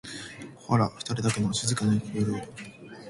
[0.55, 2.39] ホラふたりだけの静かな夜を